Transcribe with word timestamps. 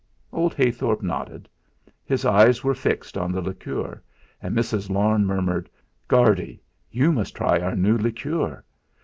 Old 0.33 0.55
Heythorp 0.55 1.03
nodded. 1.03 1.47
His 2.03 2.25
eyes 2.25 2.63
were 2.63 2.73
fixed 2.73 3.19
on 3.19 3.31
the 3.31 3.39
liqueur, 3.39 4.01
and 4.41 4.57
Mrs. 4.57 4.89
Larne 4.89 5.27
murmured: 5.27 5.69
"Guardy, 6.07 6.59
you 6.89 7.11
must 7.11 7.35
try 7.35 7.59
our 7.59 7.75
new 7.75 7.99
liqueur. 7.99 8.63